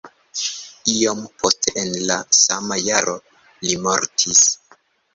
Iom 0.93 1.21
poste 1.43 1.75
en 1.83 1.93
la 2.13 2.19
sama 2.41 2.81
jaro 2.89 3.17
li 3.69 3.81
mortis. 3.87 4.47